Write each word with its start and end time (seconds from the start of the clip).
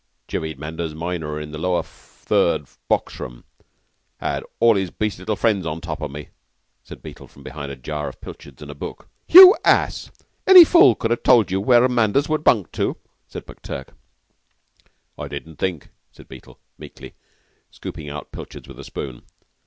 "'Chivied 0.27 0.57
Manders 0.57 0.95
minor 0.95 1.39
into 1.39 1.51
the 1.51 1.57
Lower 1.61 1.83
Third 1.83 2.65
box 2.87 3.19
room. 3.19 3.43
'Had 4.17 4.43
all 4.59 4.73
his 4.75 4.89
beastly 4.89 5.21
little 5.21 5.35
friends 5.35 5.63
on 5.63 5.79
top 5.79 6.01
of 6.01 6.09
me," 6.09 6.29
said 6.81 7.03
Beetle 7.03 7.27
from 7.27 7.43
behind 7.43 7.71
a 7.71 7.75
jar 7.75 8.07
of 8.09 8.19
pilchards 8.19 8.63
and 8.63 8.71
a 8.71 8.73
book. 8.73 9.09
"You 9.27 9.55
ass! 9.63 10.09
Any 10.47 10.65
fool 10.65 10.95
could 10.95 11.11
have 11.11 11.21
told 11.21 11.51
you 11.51 11.61
where 11.61 11.87
Manders 11.87 12.27
would 12.27 12.43
bunk 12.43 12.71
to," 12.71 12.97
said 13.27 13.45
McTurk. 13.45 13.89
"I 15.19 15.27
didn't 15.27 15.57
think," 15.57 15.89
said 16.11 16.27
Beetle, 16.27 16.57
meekly, 16.79 17.13
scooping 17.69 18.09
out 18.09 18.31
pilchards 18.31 18.67
with 18.67 18.79
a 18.79 18.83
spoon. 18.83 19.21